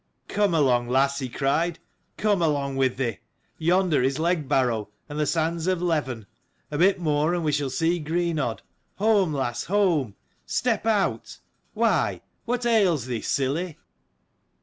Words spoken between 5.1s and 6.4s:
the sands of Leven: